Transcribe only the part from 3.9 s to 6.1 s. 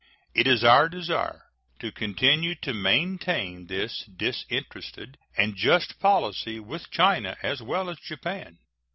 disinterested and just